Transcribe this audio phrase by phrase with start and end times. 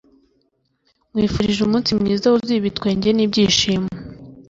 [1.11, 3.89] nkwifurije umunsi mwiza wuzuye ibitwenge n'ibyishimo